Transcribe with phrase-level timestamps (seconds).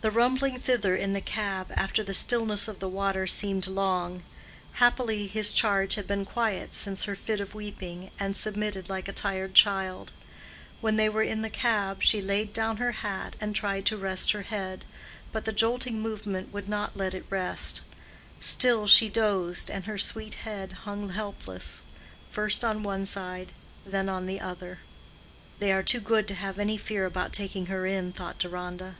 [0.00, 4.22] The rumbling thither in the cab after the stillness of the water seemed long.
[4.72, 9.12] Happily his charge had been quiet since her fit of weeping, and submitted like a
[9.12, 10.12] tired child.
[10.82, 14.32] When they were in the cab, she laid down her hat and tried to rest
[14.32, 14.84] her head,
[15.32, 17.80] but the jolting movement would not let it rest.
[18.40, 21.82] Still she dozed, and her sweet head hung helpless,
[22.30, 23.52] first on one side,
[23.86, 24.80] then on the other.
[25.58, 28.96] "They are too good to have any fear about taking her in," thought Deronda.